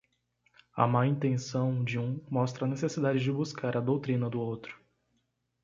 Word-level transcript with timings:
A 0.75 0.87
má 0.87 1.05
intenção 1.05 1.83
de 1.83 1.99
um 1.99 2.19
mostra 2.27 2.65
a 2.65 2.67
necessidade 2.67 3.19
de 3.19 3.31
buscar 3.31 3.77
a 3.77 3.79
doutrina 3.79 4.31
do 4.31 4.41
outro. 4.41 4.75